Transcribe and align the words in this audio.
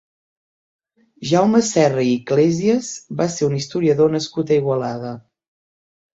Jaume 1.31 1.61
Serra 1.67 2.05
i 2.07 2.13
Iglesias 2.13 2.89
va 3.21 3.29
ser 3.35 3.47
un 3.51 3.59
historiador 3.61 4.13
nascut 4.19 4.57
a 4.57 4.61
Igualada. 4.65 5.15